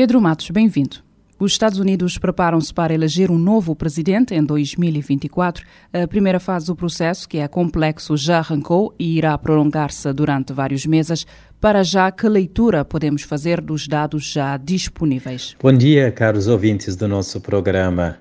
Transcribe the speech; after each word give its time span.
Pedro 0.00 0.18
Matos, 0.18 0.48
bem-vindo. 0.48 0.96
Os 1.38 1.52
Estados 1.52 1.78
Unidos 1.78 2.16
preparam-se 2.16 2.72
para 2.72 2.94
eleger 2.94 3.30
um 3.30 3.36
novo 3.36 3.76
presidente 3.76 4.34
em 4.34 4.42
2024. 4.42 5.62
A 5.92 6.08
primeira 6.08 6.40
fase 6.40 6.68
do 6.68 6.74
processo, 6.74 7.28
que 7.28 7.36
é 7.36 7.46
complexo, 7.46 8.16
já 8.16 8.38
arrancou 8.38 8.94
e 8.98 9.18
irá 9.18 9.36
prolongar-se 9.36 10.10
durante 10.14 10.54
vários 10.54 10.86
meses. 10.86 11.26
Para 11.60 11.82
já, 11.82 12.10
que 12.10 12.26
leitura 12.26 12.82
podemos 12.82 13.24
fazer 13.24 13.60
dos 13.60 13.86
dados 13.86 14.24
já 14.24 14.56
disponíveis? 14.56 15.54
Bom 15.62 15.74
dia, 15.74 16.10
caros 16.10 16.48
ouvintes 16.48 16.96
do 16.96 17.06
nosso 17.06 17.38
programa. 17.38 18.16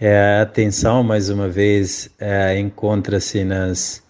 É, 0.00 0.38
a 0.38 0.42
atenção, 0.42 1.02
mais 1.02 1.30
uma 1.30 1.48
vez, 1.48 2.08
é, 2.20 2.60
encontra-se 2.60 3.42
nas 3.42 4.04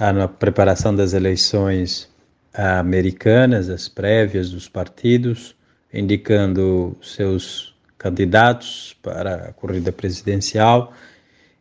na 0.00 0.26
preparação 0.26 0.96
das 0.96 1.12
eleições 1.12 2.08
americanas, 2.54 3.68
as 3.68 3.90
prévias 3.90 4.48
dos 4.48 4.70
partidos, 4.70 5.54
indicando 5.92 6.96
seus 7.02 7.74
candidatos 7.98 8.96
para 9.02 9.48
a 9.48 9.52
corrida 9.52 9.92
presidencial. 9.92 10.92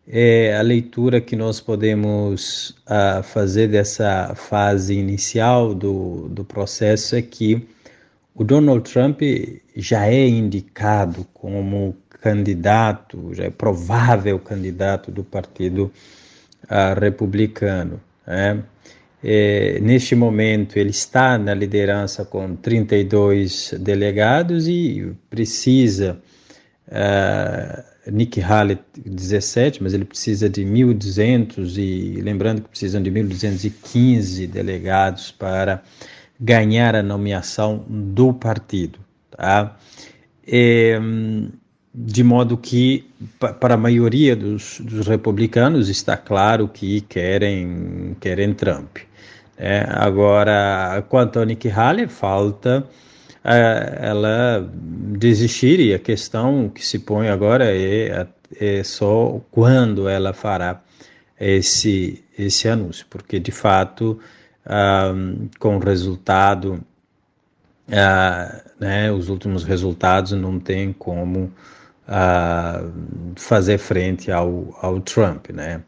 É 0.08 0.56
a 0.58 0.62
leitura 0.62 1.22
que 1.22 1.36
nós 1.36 1.62
podemos 1.62 2.72
uh, 2.88 3.22
fazer 3.22 3.68
dessa 3.68 4.34
fase 4.36 4.96
inicial 4.96 5.76
do, 5.76 6.28
do 6.30 6.44
processo 6.44 7.16
é 7.16 7.22
que 7.22 7.68
o 8.34 8.44
Donald 8.44 8.90
Trump 8.90 9.22
já 9.76 10.08
é 10.08 10.28
indicado 10.28 11.28
como 11.34 11.96
candidato, 12.22 13.34
já 13.34 13.44
é 13.44 13.50
provável 13.50 14.40
candidato 14.40 15.12
do 15.12 15.24
Partido 15.24 15.92
uh, 16.64 17.00
Republicano. 17.00 18.02
Né? 18.26 18.64
É, 19.24 19.80
neste 19.82 20.16
momento, 20.16 20.78
ele 20.78 20.92
está 20.92 21.38
na 21.38 21.54
liderança 21.54 22.24
com 22.24 22.56
32 22.56 23.74
delegados 23.80 24.68
e 24.68 25.14
precisa. 25.30 26.22
Uh, 26.88 27.90
Nick 28.12 28.42
Haley 28.42 28.80
17, 29.06 29.84
mas 29.84 29.94
ele 29.94 30.06
precisa 30.06 30.50
de 30.50 30.64
1.200 30.64 31.78
e 31.78 32.22
lembrando 32.22 32.62
que 32.62 32.70
precisam 32.70 33.02
de 33.02 33.12
1.215 33.12 34.48
delegados 34.48 35.32
para 35.32 35.84
ganhar 36.40 36.96
a 36.96 37.04
nomeação 37.04 37.86
do 37.88 38.34
partido, 38.34 39.00
tá? 39.32 39.78
É, 40.48 41.00
de 41.94 42.24
modo 42.24 42.58
que 42.58 43.06
para 43.60 43.74
a 43.74 43.78
maioria 43.78 44.36
dos, 44.36 44.80
dos, 44.80 45.06
republicanos 45.06 45.90
está 45.90 46.16
claro 46.16 46.68
que 46.68 47.02
querem 47.02 48.16
querem 48.20 48.54
Trump. 48.54 48.98
É, 49.62 49.86
agora, 49.90 51.04
quanto 51.10 51.38
a 51.38 51.46
Nikki 51.46 51.70
Haley, 51.70 52.08
falta 52.08 52.88
é, 53.44 54.00
ela 54.02 54.66
desistir 54.74 55.82
e 55.82 55.94
a 55.94 56.00
questão 56.00 56.70
que 56.70 56.86
se 56.86 57.00
põe 57.00 57.28
agora 57.28 57.66
é, 57.66 58.26
é 58.58 58.84
só 58.84 59.42
quando 59.52 60.08
ela 60.08 60.32
fará 60.32 60.82
esse, 61.38 62.24
esse 62.38 62.70
anúncio, 62.70 63.06
porque 63.10 63.38
de 63.38 63.52
fato, 63.52 64.18
um, 64.66 65.50
com 65.60 65.76
o 65.76 65.80
resultado, 65.80 66.82
uh, 67.90 68.72
né, 68.80 69.12
os 69.12 69.28
últimos 69.28 69.64
resultados 69.66 70.32
não 70.34 70.58
tem 70.58 70.94
como 70.94 71.52
uh, 72.08 72.92
fazer 73.36 73.78
frente 73.78 74.32
ao, 74.32 74.78
ao 74.82 75.02
Trump, 75.02 75.50
né? 75.50 75.82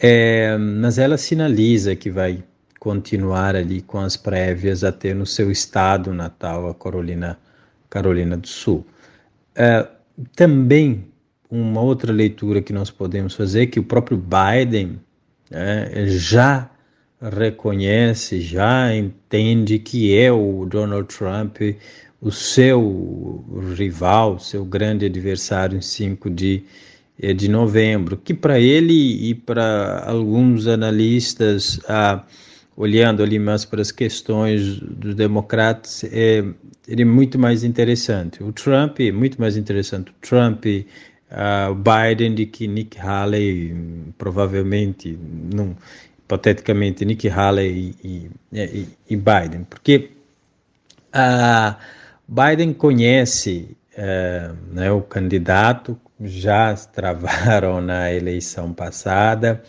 É, 0.00 0.56
mas 0.56 0.96
ela 0.96 1.18
sinaliza 1.18 1.96
que 1.96 2.08
vai 2.08 2.44
continuar 2.78 3.56
ali 3.56 3.80
com 3.82 3.98
as 3.98 4.16
prévias 4.16 4.84
até 4.84 5.12
no 5.12 5.26
seu 5.26 5.50
estado 5.50 6.12
natal, 6.12 6.68
a 6.68 6.74
Carolina, 6.74 7.38
Carolina 7.90 8.36
do 8.36 8.48
Sul. 8.48 8.86
É, 9.54 9.86
também 10.36 11.04
uma 11.50 11.80
outra 11.80 12.12
leitura 12.12 12.60
que 12.60 12.72
nós 12.72 12.90
podemos 12.90 13.34
fazer 13.34 13.62
é 13.62 13.66
que 13.66 13.80
o 13.80 13.84
próprio 13.84 14.18
Biden 14.18 15.00
né, 15.50 16.06
já 16.06 16.70
reconhece, 17.20 18.40
já 18.40 18.94
entende 18.94 19.78
que 19.78 20.16
é 20.16 20.30
o 20.30 20.64
Donald 20.66 21.08
Trump 21.08 21.56
o 22.20 22.32
seu 22.32 23.44
rival, 23.76 24.38
seu 24.38 24.64
grande 24.64 25.06
adversário 25.06 25.78
em 25.78 25.80
5 25.80 26.28
de, 26.30 26.64
eh, 27.20 27.32
de 27.32 27.48
novembro, 27.48 28.16
que 28.16 28.34
para 28.34 28.58
ele 28.58 29.30
e 29.30 29.34
para 29.34 30.04
alguns 30.04 30.66
analistas 30.66 31.80
ah, 31.88 32.24
olhando 32.78 33.24
ali 33.24 33.40
mais 33.40 33.64
para 33.64 33.82
as 33.82 33.90
questões 33.90 34.78
dos 34.78 35.16
democratas, 35.16 36.04
é, 36.04 36.44
ele 36.86 37.02
é 37.02 37.04
muito 37.04 37.36
mais 37.36 37.64
interessante. 37.64 38.40
O 38.40 38.52
Trump 38.52 39.00
é 39.00 39.10
muito 39.10 39.40
mais 39.40 39.56
interessante. 39.56 40.12
O 40.12 40.14
Trump, 40.20 40.64
uh, 40.64 41.74
Biden, 41.74 42.36
do 42.36 42.46
que 42.46 42.68
Nick 42.68 42.96
Haley, 42.96 43.74
provavelmente, 44.16 45.18
não, 45.52 45.76
hipoteticamente, 46.20 47.04
Nick 47.04 47.28
Haley 47.28 47.96
e, 48.04 48.30
e, 48.52 48.88
e 49.10 49.16
Biden. 49.16 49.66
Porque 49.68 50.12
uh, 51.12 51.74
Biden 52.28 52.72
conhece 52.72 53.76
uh, 53.94 54.56
né, 54.72 54.92
o 54.92 55.00
candidato, 55.00 55.98
já 56.20 56.72
travaram 56.74 57.80
na 57.82 58.12
eleição 58.12 58.72
passada, 58.72 59.64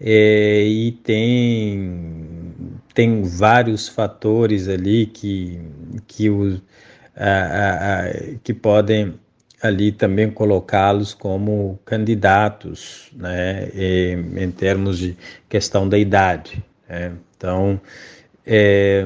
é, 0.00 0.62
e 0.62 0.92
tem, 0.92 2.35
tem 2.96 3.22
vários 3.22 3.88
fatores 3.88 4.68
ali 4.68 5.04
que, 5.04 5.60
que, 6.06 6.30
o, 6.30 6.58
a, 7.14 7.98
a, 8.00 8.12
que 8.42 8.54
podem 8.54 9.20
ali 9.62 9.92
também 9.92 10.30
colocá-los 10.30 11.12
como 11.12 11.78
candidatos, 11.84 13.10
né, 13.12 13.68
em, 13.74 14.50
termos 14.50 14.98
de 14.98 15.14
questão 15.46 15.86
da 15.86 15.98
idade. 15.98 16.64
Né? 16.88 17.12
Então, 17.36 17.78
é, 18.46 19.04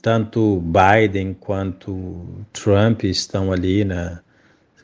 tanto 0.00 0.62
Biden 0.62 1.34
quanto 1.38 2.46
Trump 2.54 3.04
estão 3.04 3.52
ali 3.52 3.84
na 3.84 4.22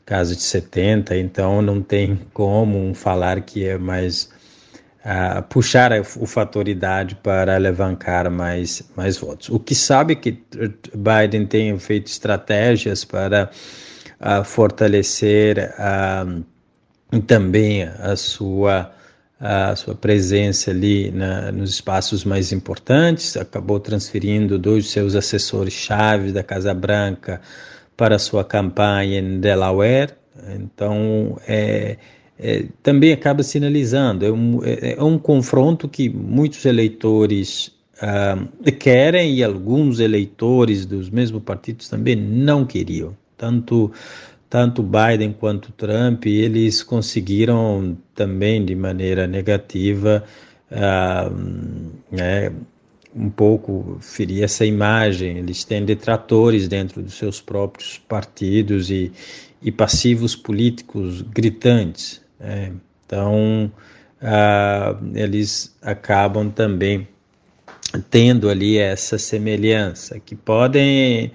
casa 0.05 0.35
de 0.35 0.43
70, 0.43 1.17
então 1.17 1.59
não 1.59 1.81
tem 1.81 2.19
como 2.33 2.93
falar 2.93 3.41
que 3.41 3.65
é 3.65 3.79
mais 3.79 4.29
puxar 5.49 5.91
o 6.17 6.25
fator 6.25 6.67
idade 6.67 7.15
para 7.15 7.55
alavancar 7.55 8.31
mais, 8.31 8.81
mais 8.95 9.17
votos. 9.17 9.49
O 9.49 9.59
que 9.59 9.75
sabe 9.75 10.15
que 10.15 10.41
Biden 10.95 11.45
tem 11.45 11.77
feito 11.77 12.07
estratégias 12.07 13.03
para 13.03 13.49
uh, 14.21 14.43
fortalecer 14.43 15.73
uh, 15.77 17.21
também 17.21 17.83
a 17.83 18.15
sua 18.15 18.91
a 19.45 19.75
sua 19.75 19.93
presença 19.93 20.71
ali 20.71 21.11
na, 21.11 21.51
nos 21.51 21.71
espaços 21.71 22.23
mais 22.23 22.53
importantes, 22.53 23.35
acabou 23.35 23.77
transferindo 23.77 24.57
dois 24.57 24.89
seus 24.89 25.15
assessores-chave 25.15 26.31
da 26.31 26.41
Casa 26.41 26.73
Branca 26.73 27.41
para 27.97 28.17
sua 28.17 28.45
campanha 28.45 29.19
em 29.19 29.41
Delaware. 29.41 30.13
Então, 30.55 31.37
é, 31.45 31.97
é, 32.43 32.65
também 32.83 33.13
acaba 33.13 33.41
sinalizando. 33.41 34.25
É 34.25 34.31
um, 34.31 34.61
é, 34.65 34.95
é 34.97 35.03
um, 35.03 35.17
confronto 35.17 35.87
que 35.87 36.09
muitos 36.09 36.65
eleitores 36.65 37.67
uh, 38.01 38.71
querem 38.73 39.35
e 39.35 39.43
alguns 39.43 40.01
eleitores 40.01 40.85
dos 40.85 41.09
mesmos 41.09 41.41
partidos 41.41 41.87
também 41.87 42.17
não 42.17 42.65
queriam. 42.65 43.15
Tanto, 43.37 43.93
tanto 44.49 44.83
Biden 44.83 45.33
quanto 45.39 45.71
Trump, 45.71 46.25
eles 46.25 46.83
conseguiram 46.83 47.97
também 48.13 48.65
de 48.65 48.75
maneira 48.75 49.25
negativa 49.25 50.21
uh, 50.69 51.33
né, 52.11 52.51
um 53.15 53.29
pouco 53.29 53.97
ferir 54.01 54.43
essa 54.43 54.65
imagem. 54.65 55.37
Eles 55.37 55.63
têm 55.63 55.85
detratores 55.85 56.67
dentro 56.67 57.01
dos 57.01 57.13
seus 57.13 57.39
próprios 57.39 57.99
partidos 57.99 58.89
e, 58.91 59.13
e 59.61 59.71
passivos 59.71 60.35
políticos 60.35 61.21
gritantes. 61.21 62.22
É, 62.39 62.71
então, 63.05 63.71
eles 65.13 65.75
acabam 65.81 66.49
também 66.49 67.07
tendo 68.09 68.49
ali 68.49 68.77
essa 68.77 69.17
semelhança, 69.17 70.19
que 70.19 70.35
podem 70.35 71.31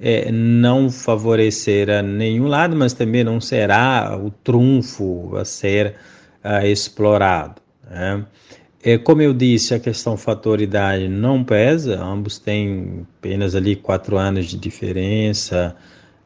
é, 0.00 0.30
não 0.32 0.90
favorecerá 0.90 2.02
nenhum 2.02 2.48
lado, 2.48 2.76
mas 2.76 2.92
também 2.92 3.22
não 3.24 3.40
será 3.40 4.18
o 4.20 4.30
trunfo 4.30 5.36
a 5.36 5.44
ser 5.44 5.94
explorado. 6.64 7.62
Né? 7.88 8.24
É, 8.84 8.98
como 8.98 9.22
eu 9.22 9.32
disse, 9.32 9.74
a 9.74 9.78
questão 9.78 10.16
fatoridade 10.16 11.08
não 11.08 11.44
pesa, 11.44 12.02
ambos 12.02 12.40
têm 12.40 13.06
apenas 13.18 13.54
ali 13.54 13.76
quatro 13.76 14.18
anos 14.18 14.46
de 14.46 14.58
diferença. 14.58 15.76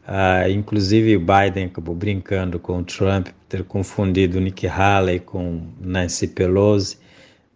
Uh, 0.06 0.49
inclusive, 0.50 1.17
o 1.17 1.20
Biden 1.20 1.64
acabou 1.64 1.94
brincando 1.94 2.61
com 2.61 2.79
o 2.79 2.85
Trump, 2.85 3.29
ter 3.49 3.64
confundido 3.64 4.41
Nikki 4.41 4.69
Haley 4.69 5.19
com 5.19 5.62
Nancy 5.81 6.29
Pelosi. 6.29 6.99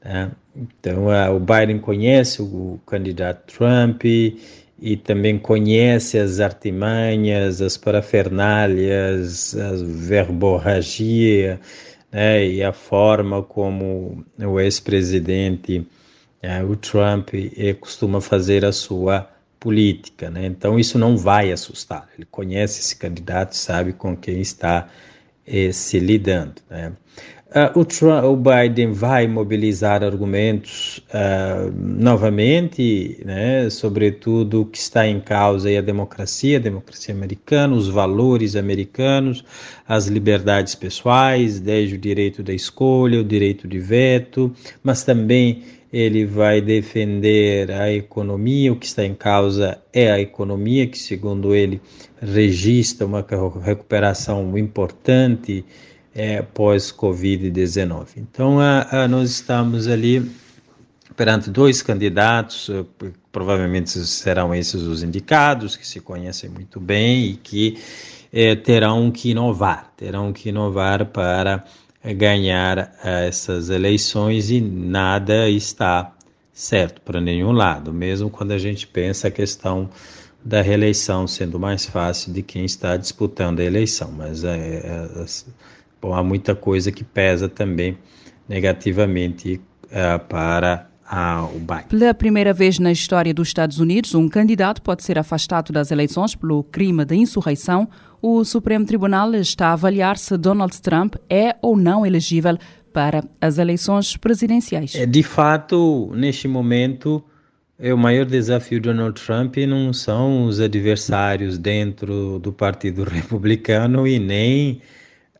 Né? 0.04 0.32
Então, 0.56 1.06
uh, 1.06 1.34
o 1.34 1.38
Biden 1.38 1.78
conhece 1.78 2.42
o, 2.42 2.80
candidato 2.84 3.56
Trump 3.56 4.04
e 4.04 4.96
também 4.96 5.38
conhece 5.38 6.18
as 6.18 6.40
artimanhas, 6.40 7.62
as 7.62 7.76
parafernálias, 7.76 9.54
a 9.56 9.72
verborragia 9.84 11.60
né, 12.10 12.44
e 12.46 12.62
a 12.62 12.72
forma 12.72 13.42
como 13.42 14.24
o 14.38 14.58
ex-presidente, 14.58 15.86
é, 16.42 16.62
o 16.64 16.74
Trump, 16.74 17.34
eh, 17.34 17.74
costuma 17.74 18.20
fazer 18.20 18.64
a 18.64 18.72
sua 18.72 19.28
política. 19.60 20.30
Né? 20.30 20.46
Então, 20.46 20.78
isso 20.78 20.98
não 20.98 21.16
vai 21.16 21.52
assustar. 21.52 22.08
Ele 22.16 22.26
conhece 22.28 22.80
esse 22.80 22.96
candidato, 22.96 23.54
sabe 23.54 23.92
com 23.92 24.16
quem 24.16 24.40
está 24.40 24.88
eh, 25.46 25.70
se 25.70 26.00
lidando. 26.00 26.54
Né? 26.68 26.92
Uh, 27.50 27.80
o, 27.80 27.84
Trump, 27.84 28.24
o, 28.24 28.36
Biden 28.36 28.92
vai 28.92 29.26
mobilizar 29.26 30.04
argumentos 30.04 30.98
uh, 31.08 31.68
novamente, 31.76 33.20
né, 33.24 33.68
sobretudo 33.68 34.62
o 34.62 34.66
que 34.66 34.78
está 34.78 35.04
em 35.04 35.20
causa 35.20 35.68
é 35.68 35.78
a 35.78 35.80
democracia, 35.80 36.58
a 36.58 36.60
democracia 36.60 37.12
americana, 37.12 37.74
os 37.74 37.88
valores 37.88 38.54
americanos, 38.54 39.44
as 39.88 40.06
liberdades 40.06 40.76
pessoais, 40.76 41.58
desde 41.58 41.96
o 41.96 41.98
direito 41.98 42.40
da 42.40 42.52
escolha, 42.52 43.18
o 43.18 43.24
direito 43.24 43.66
de 43.66 43.80
veto, 43.80 44.52
mas 44.80 45.02
também 45.02 45.64
ele 45.92 46.24
vai 46.24 46.60
defender 46.60 47.70
a 47.70 47.92
economia, 47.92 48.72
o 48.72 48.76
que 48.76 48.86
está 48.86 49.04
em 49.04 49.14
causa 49.14 49.80
é 49.92 50.10
a 50.10 50.20
economia, 50.20 50.86
que 50.86 50.98
segundo 50.98 51.54
ele 51.54 51.80
registra 52.20 53.06
uma 53.06 53.24
recuperação 53.62 54.56
importante 54.56 55.64
é, 56.14 56.42
pós-Covid-19. 56.42 58.08
Então, 58.16 58.60
a, 58.60 59.04
a, 59.04 59.08
nós 59.08 59.30
estamos 59.30 59.88
ali 59.88 60.30
perante 61.16 61.50
dois 61.50 61.82
candidatos, 61.82 62.70
eh, 62.70 62.84
provavelmente 63.30 63.90
serão 63.90 64.54
esses 64.54 64.82
os 64.82 65.02
indicados, 65.02 65.76
que 65.76 65.86
se 65.86 66.00
conhecem 66.00 66.48
muito 66.48 66.80
bem 66.80 67.26
e 67.26 67.36
que 67.36 67.78
é, 68.32 68.54
terão 68.54 69.10
que 69.10 69.30
inovar, 69.30 69.92
terão 69.96 70.32
que 70.32 70.48
inovar 70.48 71.04
para 71.06 71.64
ganhar 72.04 72.92
essas 73.02 73.70
eleições 73.70 74.50
e 74.50 74.60
nada 74.60 75.48
está 75.48 76.14
certo 76.52 77.00
para 77.00 77.20
nenhum 77.20 77.52
lado, 77.52 77.92
mesmo 77.92 78.30
quando 78.30 78.52
a 78.52 78.58
gente 78.58 78.86
pensa 78.86 79.28
a 79.28 79.30
questão 79.30 79.88
da 80.44 80.62
reeleição 80.62 81.26
sendo 81.26 81.58
mais 81.58 81.84
fácil 81.84 82.32
de 82.32 82.42
quem 82.42 82.64
está 82.64 82.96
disputando 82.96 83.60
a 83.60 83.64
eleição, 83.64 84.10
mas 84.10 84.44
é, 84.44 84.56
é, 84.56 85.26
Bom, 86.00 86.14
há 86.14 86.22
muita 86.22 86.54
coisa 86.54 86.90
que 86.90 87.04
pesa 87.04 87.46
também 87.48 87.98
negativamente 88.48 89.60
uh, 89.86 90.18
para 90.26 90.88
o 91.52 91.58
Biden. 91.58 91.86
Pela 91.88 92.14
primeira 92.14 92.54
vez 92.54 92.78
na 92.78 92.90
história 92.90 93.34
dos 93.34 93.48
Estados 93.48 93.80
Unidos, 93.80 94.14
um 94.14 94.28
candidato 94.28 94.80
pode 94.80 95.02
ser 95.02 95.18
afastado 95.18 95.72
das 95.72 95.90
eleições 95.90 96.34
pelo 96.34 96.62
crime 96.64 97.04
de 97.04 97.16
insurreição. 97.16 97.88
O 98.22 98.44
Supremo 98.44 98.84
Tribunal 98.84 99.34
está 99.34 99.68
a 99.68 99.72
avaliar 99.72 100.18
se 100.18 100.36
Donald 100.36 100.80
Trump 100.82 101.14
é 101.28 101.56
ou 101.62 101.76
não 101.76 102.04
elegível 102.04 102.58
para 102.92 103.24
as 103.40 103.56
eleições 103.56 104.16
presidenciais. 104.16 104.94
É, 104.94 105.06
de 105.06 105.22
fato, 105.22 106.10
neste 106.14 106.46
momento, 106.46 107.24
é 107.78 107.94
o 107.94 107.98
maior 107.98 108.26
desafio 108.26 108.78
de 108.78 108.90
Donald 108.90 109.18
Trump 109.18 109.56
não 109.66 109.92
são 109.92 110.44
os 110.44 110.60
adversários 110.60 111.56
dentro 111.56 112.38
do 112.38 112.52
Partido 112.52 113.04
Republicano 113.08 114.06
e 114.06 114.18
nem 114.18 114.82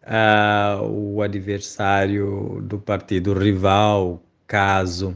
uh, 0.07 0.83
o 0.87 1.21
adversário 1.21 2.63
do 2.63 2.79
partido 2.79 3.35
rival, 3.35 4.23
caso 4.47 5.15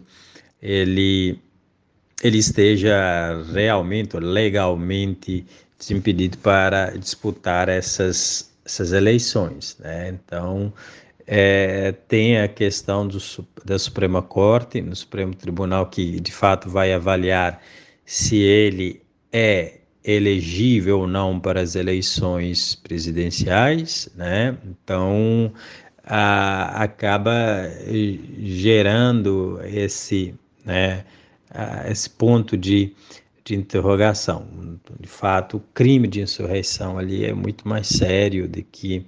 ele, 0.60 1.38
ele 2.22 2.38
esteja 2.38 3.42
realmente, 3.54 4.18
legalmente 4.18 5.46
desimpedido 5.86 6.38
para 6.38 6.90
disputar 6.96 7.68
essas, 7.68 8.50
essas 8.64 8.92
eleições. 8.92 9.76
Né? 9.78 10.08
Então, 10.08 10.72
é, 11.26 11.92
tem 12.08 12.38
a 12.40 12.48
questão 12.48 13.06
do, 13.06 13.18
da 13.64 13.78
Suprema 13.78 14.22
Corte, 14.22 14.80
no 14.80 14.94
Supremo 14.94 15.34
Tribunal, 15.34 15.86
que 15.86 16.20
de 16.20 16.32
fato 16.32 16.68
vai 16.68 16.92
avaliar 16.92 17.62
se 18.04 18.36
ele 18.36 19.02
é 19.32 19.78
elegível 20.04 21.00
ou 21.00 21.06
não 21.06 21.40
para 21.40 21.60
as 21.60 21.74
eleições 21.74 22.74
presidenciais, 22.74 24.08
né? 24.14 24.56
Então 24.66 25.50
a, 26.04 26.82
acaba 26.82 27.70
gerando 28.38 29.58
esse, 29.64 30.34
né, 30.64 31.04
a, 31.50 31.90
esse 31.90 32.10
ponto 32.10 32.56
de, 32.56 32.94
de 33.44 33.54
interrogação. 33.54 34.46
De 34.98 35.08
fato, 35.08 35.58
o 35.58 35.60
crime 35.74 36.08
de 36.08 36.22
insurreição 36.22 36.98
ali 36.98 37.24
é 37.24 37.34
muito 37.34 37.68
mais 37.68 37.86
sério 37.86 38.48
do 38.48 38.62
que 38.62 39.06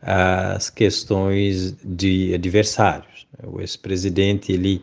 as 0.00 0.70
questões 0.70 1.76
de 1.84 2.32
adversários. 2.34 3.26
O 3.42 3.60
ex-presidente 3.60 4.52
ele 4.52 4.82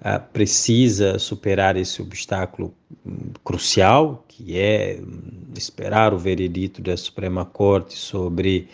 uh, 0.00 0.20
precisa 0.32 1.18
superar 1.18 1.76
esse 1.76 2.02
obstáculo 2.02 2.74
um, 3.06 3.32
crucial, 3.44 4.24
que 4.26 4.58
é 4.58 4.98
um, 5.00 5.52
esperar 5.56 6.12
o 6.12 6.18
veredito 6.18 6.82
da 6.82 6.96
Suprema 6.96 7.44
Corte 7.44 7.96
sobre 7.96 8.68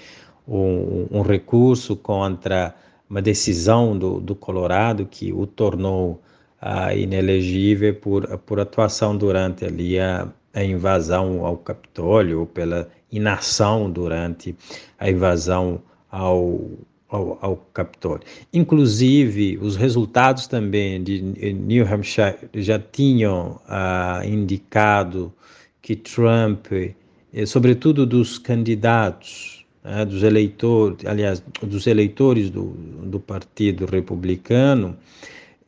um, 0.46 1.06
um 1.10 1.20
recurso 1.20 1.94
contra 1.94 2.74
uma 3.08 3.20
decisão 3.20 3.98
do, 3.98 4.20
do 4.20 4.34
Colorado 4.34 5.04
que 5.04 5.32
o 5.32 5.46
tornou 5.46 6.22
uh, 6.62 6.96
inelegível 6.96 7.94
por, 7.94 8.26
por 8.38 8.60
atuação 8.60 9.16
durante 9.16 9.64
ali 9.64 9.98
a, 9.98 10.28
a 10.54 10.64
invasão 10.64 11.44
ao 11.44 11.56
Capitólio 11.56 12.40
ou 12.40 12.46
pela 12.46 12.88
inação 13.10 13.90
durante 13.90 14.54
a 14.98 15.10
invasão 15.10 15.80
ao, 16.10 16.60
ao, 17.08 17.38
ao 17.40 17.56
Capitólio. 17.72 18.22
Inclusive, 18.52 19.58
os 19.60 19.76
resultados 19.76 20.46
também 20.46 21.02
de 21.02 21.22
New 21.22 21.86
Hampshire 21.86 22.36
já 22.54 22.78
tinham 22.78 23.60
ah, 23.68 24.22
indicado 24.24 25.32
que 25.80 25.96
Trump, 25.96 26.66
eh, 26.72 27.46
sobretudo 27.46 28.04
dos 28.04 28.38
candidatos, 28.38 29.64
né, 29.82 30.04
dos 30.04 30.22
eleitores, 30.22 31.06
aliás, 31.06 31.42
dos 31.62 31.86
eleitores 31.86 32.50
do, 32.50 32.72
do 33.04 33.18
Partido 33.18 33.86
Republicano, 33.86 34.96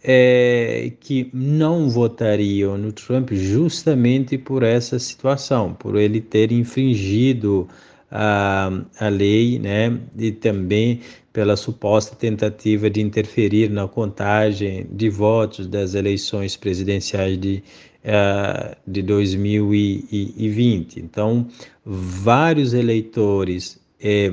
é, 0.02 0.92
que 1.00 1.28
não 1.32 1.88
votariam 1.88 2.78
no 2.78 2.92
Trump 2.92 3.32
justamente 3.32 4.38
por 4.38 4.62
essa 4.62 4.98
situação, 4.98 5.74
por 5.74 5.96
ele 5.96 6.20
ter 6.20 6.52
infringido 6.52 7.68
a, 8.10 8.70
a 8.98 9.08
lei, 9.08 9.58
né, 9.58 9.98
e 10.18 10.32
também 10.32 11.00
pela 11.32 11.56
suposta 11.56 12.16
tentativa 12.16 12.90
de 12.90 13.00
interferir 13.00 13.70
na 13.70 13.86
contagem 13.86 14.86
de 14.90 15.08
votos 15.08 15.66
das 15.68 15.94
eleições 15.94 16.56
presidenciais 16.56 17.38
de, 17.38 17.62
uh, 18.04 18.76
de 18.86 19.00
2020. 19.02 20.98
Então, 20.98 21.46
vários 21.84 22.74
eleitores 22.74 23.80
eh, 24.02 24.32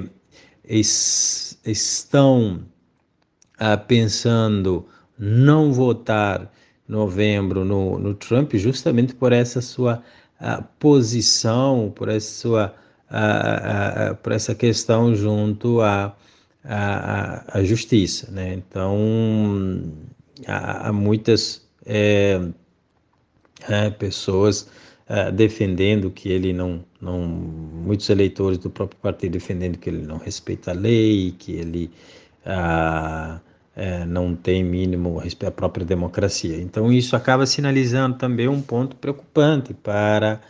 es, 0.67 1.59
estão 1.63 2.63
uh, 3.61 3.77
pensando 3.87 4.87
não 5.17 5.73
votar 5.73 6.51
novembro 6.87 7.65
no, 7.65 7.97
no 7.99 8.13
Trump 8.13 8.53
justamente 8.55 9.13
por 9.13 9.33
essa 9.33 9.61
sua 9.61 10.01
uh, 10.41 10.63
posição, 10.79 11.91
por 11.95 12.07
essa 12.07 12.31
sua 12.31 12.75
uh, 13.11 14.11
uh, 14.11 14.15
por 14.17 14.31
essa 14.31 14.55
questão 14.55 15.15
junto 15.15 15.81
à 15.81 16.15
a, 16.63 17.63
justiça, 17.63 18.29
né? 18.31 18.53
Então 18.53 18.97
há, 20.45 20.89
há 20.89 20.93
muitas 20.93 21.65
é, 21.85 22.41
é, 23.69 23.89
pessoas 23.89 24.69
defendendo 25.33 26.11
que 26.11 26.27
ele 26.27 26.51
não, 26.51 26.83
não, 26.99 27.21
muitos 27.21 28.09
eleitores 28.09 28.57
do 28.57 28.69
próprio 28.69 28.99
partido 28.99 29.31
defendendo 29.31 29.77
que 29.77 29.89
ele 29.89 30.05
não 30.05 30.17
respeita 30.17 30.71
a 30.71 30.73
lei, 30.73 31.33
que 31.39 31.53
ele 31.53 31.89
é, 33.77 34.03
não 34.05 34.35
tem 34.35 34.63
mínimo 34.63 35.19
respeito 35.19 35.49
à 35.49 35.51
própria 35.51 35.85
democracia. 35.85 36.59
Então 36.59 36.91
isso 36.91 37.15
acaba 37.15 37.45
sinalizando 37.45 38.17
também 38.17 38.47
um 38.47 38.59
ponto 38.59 38.95
preocupante 38.95 39.71
para 39.71 40.41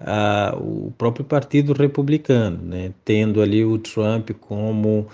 uh, 0.00 0.86
o 0.86 0.92
próprio 0.92 1.24
Partido 1.24 1.72
Republicano, 1.72 2.62
né? 2.62 2.92
tendo 3.04 3.42
ali 3.42 3.64
o 3.64 3.76
Trump 3.76 4.30
como 4.40 5.08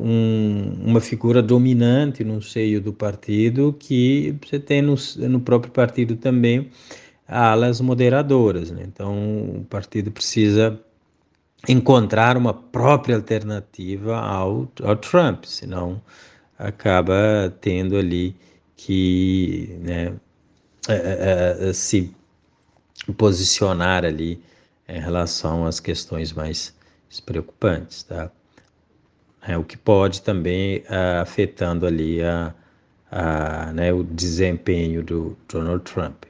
um, 0.00 0.72
uma 0.84 1.00
figura 1.00 1.40
dominante 1.40 2.24
no 2.24 2.42
seio 2.42 2.80
do 2.80 2.92
partido, 2.92 3.72
que 3.78 4.34
você 4.44 4.58
tem 4.58 4.82
no, 4.82 4.96
no 5.28 5.38
próprio 5.40 5.72
partido 5.72 6.16
também 6.16 6.68
alas 7.28 7.80
moderadoras. 7.80 8.72
Né? 8.72 8.82
Então, 8.84 9.14
o 9.60 9.66
partido 9.70 10.10
precisa 10.10 10.80
encontrar 11.68 12.36
uma 12.36 12.52
própria 12.52 13.14
alternativa 13.14 14.18
ao, 14.18 14.68
ao 14.82 14.96
Trump, 14.96 15.44
senão 15.44 16.02
acaba 16.62 17.52
tendo 17.60 17.96
ali 17.96 18.36
que 18.76 19.76
né, 19.80 20.14
é, 20.88 21.68
é, 21.68 21.72
se 21.72 22.14
posicionar 23.16 24.04
ali 24.04 24.40
em 24.88 25.00
relação 25.00 25.66
às 25.66 25.80
questões 25.80 26.32
mais 26.32 26.74
preocupantes, 27.26 28.04
tá? 28.04 28.30
É, 29.46 29.58
o 29.58 29.64
que 29.64 29.76
pode 29.76 30.22
também 30.22 30.84
afetando 31.20 31.84
ali 31.84 32.22
a, 32.22 32.54
a, 33.10 33.72
né, 33.72 33.92
o 33.92 34.04
desempenho 34.04 35.02
do 35.02 35.36
Donald 35.48 35.82
Trump. 35.82 36.24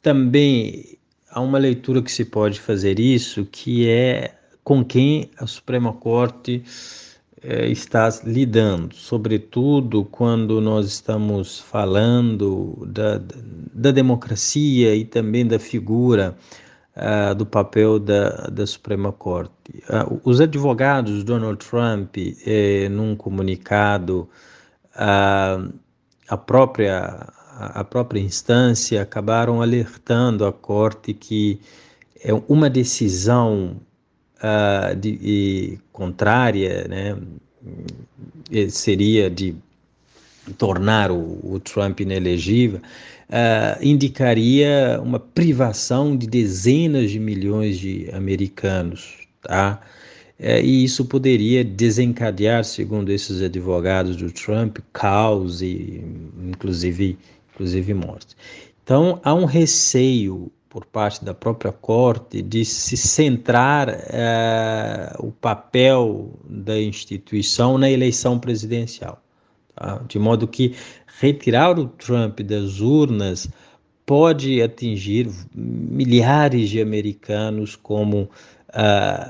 Também 0.00 0.98
há 1.28 1.40
uma 1.40 1.58
leitura 1.58 2.00
que 2.00 2.12
se 2.12 2.24
pode 2.24 2.60
fazer 2.60 3.00
isso, 3.00 3.44
que 3.44 3.88
é 3.88 4.36
com 4.62 4.84
quem 4.84 5.28
a 5.36 5.48
Suprema 5.48 5.92
Corte 5.92 6.62
está 7.42 8.08
lidando, 8.24 8.94
sobretudo 8.94 10.04
quando 10.04 10.60
nós 10.60 10.86
estamos 10.86 11.60
falando 11.60 12.86
da, 12.88 13.20
da 13.74 13.90
democracia 13.90 14.94
e 14.94 15.04
também 15.04 15.46
da 15.46 15.58
figura 15.58 16.36
uh, 16.96 17.34
do 17.34 17.44
papel 17.44 17.98
da, 17.98 18.30
da 18.48 18.66
Suprema 18.66 19.12
Corte. 19.12 19.52
Uh, 19.88 20.20
os 20.24 20.40
advogados 20.40 21.22
Donald 21.22 21.58
Trump, 21.58 22.16
eh, 22.16 22.88
num 22.88 23.14
comunicado, 23.14 24.28
uh, 24.94 25.72
a 26.28 26.36
própria 26.36 27.32
a 27.58 27.82
própria 27.82 28.20
instância 28.20 29.00
acabaram 29.00 29.62
alertando 29.62 30.44
a 30.44 30.52
corte 30.52 31.14
que 31.14 31.58
é 32.22 32.30
uma 32.48 32.68
decisão 32.68 33.80
uh, 34.46 34.96
de, 34.96 35.78
contrária, 35.92 36.86
né, 36.88 37.16
seria 38.70 39.28
de 39.28 39.54
tornar 40.56 41.10
o, 41.10 41.40
o 41.42 41.60
Trump 41.60 42.00
inelegível, 42.00 42.80
uh, 43.28 43.84
indicaria 43.84 45.00
uma 45.02 45.18
privação 45.18 46.16
de 46.16 46.26
dezenas 46.26 47.10
de 47.10 47.18
milhões 47.18 47.78
de 47.78 48.08
americanos, 48.12 49.26
tá? 49.42 49.80
Uh, 50.38 50.60
e 50.62 50.84
isso 50.84 51.04
poderia 51.04 51.64
desencadear, 51.64 52.64
segundo 52.64 53.10
esses 53.10 53.42
advogados 53.42 54.16
do 54.16 54.30
Trump, 54.30 54.78
caos 54.92 55.62
e 55.62 56.04
inclusive, 56.48 57.18
inclusive 57.54 57.94
mortes. 57.94 58.36
Então 58.84 59.20
há 59.24 59.34
um 59.34 59.46
receio 59.46 60.52
por 60.76 60.84
parte 60.84 61.24
da 61.24 61.32
própria 61.32 61.72
corte 61.72 62.42
de 62.42 62.62
se 62.62 62.98
centrar 62.98 63.88
uh, 63.88 65.26
o 65.26 65.32
papel 65.32 66.38
da 66.44 66.78
instituição 66.78 67.78
na 67.78 67.90
eleição 67.90 68.38
presidencial, 68.38 69.18
tá? 69.74 70.02
de 70.06 70.18
modo 70.18 70.46
que 70.46 70.74
retirar 71.18 71.78
o 71.78 71.86
Trump 71.86 72.40
das 72.40 72.80
urnas 72.80 73.48
pode 74.04 74.60
atingir 74.60 75.30
milhares 75.54 76.68
de 76.68 76.82
americanos 76.82 77.74
como 77.74 78.24
uh, 78.24 78.28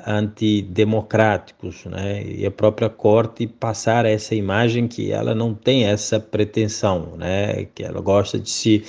antidemocráticos, 0.04 1.84
né? 1.84 2.24
E 2.26 2.44
a 2.44 2.50
própria 2.50 2.90
corte 2.90 3.46
passar 3.46 4.04
essa 4.04 4.34
imagem 4.34 4.88
que 4.88 5.12
ela 5.12 5.32
não 5.32 5.54
tem 5.54 5.84
essa 5.84 6.18
pretensão, 6.18 7.16
né? 7.16 7.66
Que 7.66 7.84
ela 7.84 8.00
gosta 8.00 8.36
de 8.36 8.50
se 8.50 8.84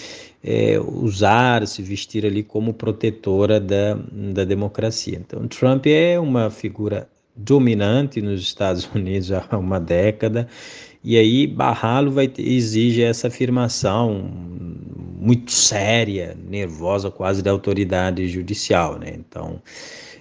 é, 0.49 0.79
usar, 0.79 1.67
se 1.67 1.81
vestir 1.81 2.25
ali 2.25 2.41
como 2.41 2.73
protetora 2.73 3.59
da, 3.59 3.95
da 4.33 4.45
democracia. 4.45 5.17
Então, 5.17 5.45
Trump 5.45 5.85
é 5.87 6.17
uma 6.17 6.49
figura 6.49 7.09
dominante 7.35 8.21
nos 8.21 8.41
Estados 8.41 8.89
Unidos 8.95 9.29
há 9.33 9.57
uma 9.57 9.77
década 9.77 10.47
e 11.03 11.17
aí 11.17 11.45
barrá-lo 11.45 12.11
vai 12.11 12.31
exige 12.37 13.03
essa 13.03 13.27
afirmação 13.27 14.31
muito 15.19 15.51
séria, 15.51 16.37
nervosa, 16.49 17.11
quase 17.11 17.43
da 17.43 17.51
autoridade 17.51 18.25
judicial, 18.29 18.97
né? 18.97 19.13
Então, 19.15 19.61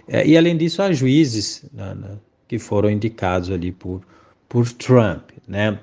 é, 0.08 0.26
e 0.26 0.36
além 0.36 0.56
disso 0.56 0.82
há 0.82 0.92
juízes 0.92 1.64
né, 1.72 1.94
né, 1.94 2.10
que 2.48 2.58
foram 2.58 2.90
indicados 2.90 3.48
ali 3.50 3.70
por 3.70 4.02
por 4.48 4.68
Trump, 4.72 5.30
né? 5.46 5.78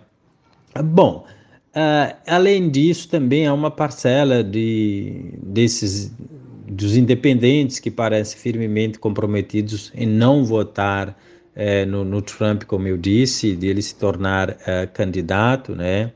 Bom, 0.84 1.26
uh, 1.76 2.16
além 2.28 2.70
disso 2.70 3.10
também 3.10 3.48
há 3.48 3.54
uma 3.54 3.72
parcela 3.72 4.44
de 4.44 5.34
desses 5.42 6.12
dos 6.68 6.98
independentes 6.98 7.80
que 7.80 7.92
parecem 7.92 8.40
firmemente 8.40 8.98
comprometidos 8.98 9.92
em 9.96 10.08
não 10.08 10.44
votar 10.44 11.18
é, 11.56 11.86
no, 11.86 12.04
no, 12.04 12.22
Trump, 12.22 12.64
como 12.64 12.88
eu 12.88 12.98
disse, 12.98 13.56
de 13.56 13.68
ele 13.68 13.82
se 13.82 13.96
tornar 13.96 14.58
é, 14.66 14.88
candidato, 14.88 15.76
né? 15.76 16.12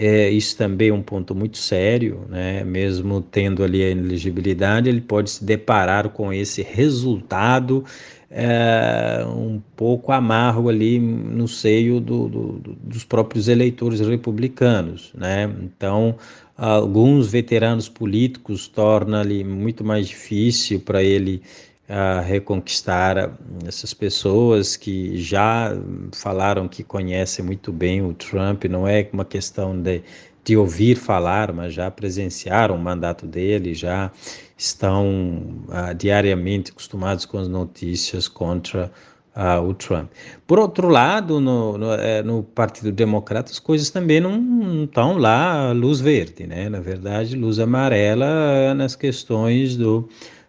É, 0.00 0.30
isso 0.30 0.56
também 0.56 0.90
é 0.90 0.92
um 0.92 1.02
ponto 1.02 1.34
muito 1.34 1.58
sério, 1.58 2.24
né? 2.28 2.62
Mesmo 2.62 3.20
tendo 3.20 3.64
ali 3.64 3.82
a 3.82 3.90
inelegibilidade, 3.90 4.88
ele 4.88 5.00
pode 5.00 5.28
se 5.28 5.44
deparar 5.44 6.10
com 6.10 6.32
esse 6.32 6.62
resultado 6.62 7.84
é, 8.30 9.24
um 9.26 9.60
pouco 9.74 10.12
amargo 10.12 10.68
ali 10.68 11.00
no 11.00 11.48
seio 11.48 11.98
do, 12.00 12.28
do, 12.28 12.52
dos 12.80 13.02
próprios 13.04 13.48
eleitores 13.48 13.98
republicanos, 13.98 15.12
né? 15.14 15.52
Então, 15.64 16.16
alguns 16.56 17.32
veteranos 17.32 17.88
políticos 17.88 18.68
tornam 18.68 19.18
ali 19.18 19.42
muito 19.42 19.82
mais 19.84 20.06
difícil 20.06 20.78
para 20.78 21.02
ele 21.02 21.42
a 21.88 22.20
reconquistar 22.20 23.32
essas 23.66 23.94
pessoas 23.94 24.76
que 24.76 25.16
já 25.18 25.72
falaram 26.12 26.68
que 26.68 26.84
conhecem 26.84 27.44
muito 27.44 27.72
bem 27.72 28.02
o 28.04 28.12
Trump, 28.12 28.64
não 28.64 28.86
é 28.86 29.08
uma 29.10 29.24
questão 29.24 29.80
de, 29.80 30.02
de 30.44 30.56
ouvir 30.56 30.96
falar, 30.96 31.50
mas 31.52 31.72
já 31.72 31.90
presenciaram 31.90 32.74
o 32.74 32.78
mandato 32.78 33.26
dele, 33.26 33.72
já 33.72 34.12
estão 34.56 35.64
uh, 35.68 35.94
diariamente 35.94 36.72
acostumados 36.72 37.24
com 37.24 37.38
as 37.38 37.48
notícias 37.48 38.28
contra 38.28 38.92
uh, 39.34 39.62
o 39.62 39.72
Trump. 39.72 40.10
Por 40.46 40.58
outro 40.58 40.88
lado, 40.88 41.40
no, 41.40 41.78
no, 41.78 41.92
é, 41.94 42.22
no 42.22 42.42
Partido 42.42 42.92
Democrata, 42.92 43.50
as 43.50 43.58
coisas 43.58 43.88
também 43.88 44.20
não 44.20 44.84
estão 44.84 45.16
lá 45.16 45.72
luz 45.72 46.00
verde, 46.00 46.46
né? 46.46 46.68
Na 46.68 46.80
verdade, 46.80 47.34
luz 47.34 47.58
amarela 47.58 48.74
nas 48.74 48.94
questões 48.94 49.76
do 49.76 50.06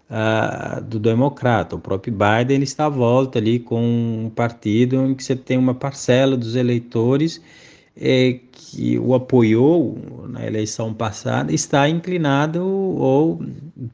uh, 0.09 0.81
do 0.81 0.99
democrata. 0.99 1.75
O 1.75 1.79
próprio 1.79 2.13
Biden 2.13 2.55
ele 2.55 2.63
está 2.63 2.85
à 2.85 2.89
volta 2.89 3.39
ali 3.39 3.59
com 3.59 3.81
um 4.25 4.29
partido 4.29 4.95
em 5.05 5.15
que 5.15 5.23
você 5.23 5.35
tem 5.35 5.57
uma 5.57 5.73
parcela 5.73 6.35
dos 6.35 6.55
eleitores 6.55 7.41
eh, 7.95 8.39
que 8.51 8.97
o 8.97 9.13
apoiou 9.13 9.97
na 10.27 10.45
eleição 10.45 10.93
passada 10.93 11.53
está 11.53 11.89
inclinado 11.89 12.65
ou 12.65 13.41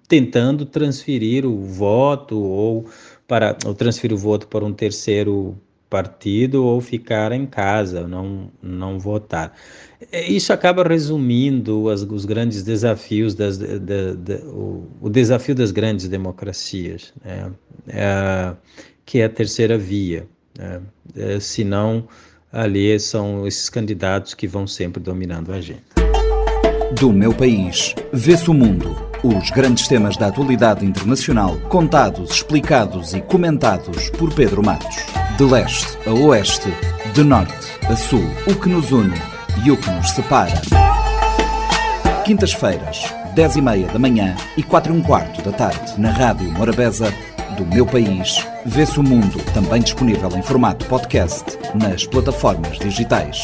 tentando 0.08 0.66
transferir 0.66 1.46
o 1.46 1.64
voto 1.64 2.38
ou 2.38 2.86
para 3.28 3.58
ou 3.66 3.74
transferir 3.74 4.16
o 4.16 4.20
voto 4.20 4.48
para 4.48 4.64
um 4.64 4.74
terceiro 4.74 5.58
partido 5.96 6.66
ou 6.66 6.82
ficar 6.82 7.32
em 7.32 7.46
casa, 7.46 8.06
não, 8.06 8.52
não 8.62 9.00
votar. 9.00 9.54
É, 10.12 10.30
isso 10.30 10.52
acaba 10.52 10.84
resumindo 10.84 11.90
as, 11.90 12.02
os 12.02 12.26
grandes 12.26 12.64
desafios, 12.64 13.34
das, 13.34 13.58
da, 13.58 14.14
da, 14.14 14.36
o, 14.48 14.90
o, 15.00 15.10
desafio 15.10 15.56
das 15.56 15.72
grandes 15.72 16.10
democracias, 16.10 17.14
né? 17.24 17.50
é, 17.88 18.54
que 19.06 19.20
é 19.20 19.24
a 19.24 19.30
terceira 19.30 19.78
via. 19.78 20.28
Né? 20.60 20.82
É, 21.16 21.40
senão, 21.40 22.10
ali 22.52 23.00
são 23.00 23.48
esses 23.48 23.70
candidatos 23.70 24.34
que 24.34 24.48
vão 24.48 24.68
sempre 24.68 25.02
dominando 25.02 25.54
a 25.54 25.56
agenda. 25.56 25.84
Do 27.00 27.14
meu 27.14 27.34
país, 27.34 27.96
vê-se 28.12 28.52
o 28.52 28.54
mundo. 28.54 28.94
Os 29.24 29.50
grandes 29.50 29.88
temas 29.88 30.18
da 30.18 30.28
atualidade 30.28 30.86
internacional, 30.86 31.58
contados, 31.70 32.32
explicados 32.32 33.14
e 33.14 33.22
comentados 33.22 34.10
por 34.10 34.34
Pedro 34.34 34.62
Matos. 34.62 35.25
De 35.38 35.44
leste 35.44 35.98
a 36.08 36.14
oeste, 36.14 36.74
de 37.14 37.22
norte 37.22 37.54
a 37.90 37.96
sul, 37.98 38.24
o 38.48 38.56
que 38.56 38.70
nos 38.70 38.94
une 38.94 39.22
e 39.66 39.70
o 39.70 39.76
que 39.76 39.90
nos 39.90 40.12
separa. 40.12 40.62
Quintas-feiras, 42.24 43.14
10 43.34 43.58
e 43.58 43.62
meia 43.62 43.88
da 43.88 44.00
manhã 44.00 44.34
e 44.56 44.64
4 44.64 44.94
e 44.94 44.98
um 44.98 45.02
quarto 45.02 45.42
da 45.42 45.52
tarde, 45.52 46.00
na 46.00 46.12
Rádio 46.12 46.50
Morabeza, 46.54 47.14
do 47.58 47.66
meu 47.66 47.86
país, 47.86 48.48
vê-se 48.66 48.98
o 48.98 49.04
mundo, 49.04 49.38
também 49.54 49.82
disponível 49.82 50.30
em 50.38 50.42
formato 50.42 50.86
podcast 50.86 51.58
nas 51.74 52.06
plataformas 52.06 52.80
digitais. 52.80 53.44